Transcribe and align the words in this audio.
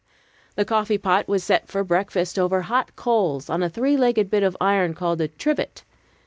The 0.55 0.65
coffee 0.65 0.97
pot 0.97 1.27
was 1.27 1.43
set 1.43 1.67
for 1.67 1.83
breakfast 1.83 2.39
over 2.39 2.63
hot 2.63 2.95
coals, 2.95 3.51
on 3.51 3.61
a 3.61 3.69
three 3.69 3.95
legged 3.95 4.31
bit 4.31 4.41
of 4.41 4.57
iron 4.59 4.95
called 4.95 5.21
a 5.21 5.27
"trivet." 5.27 5.83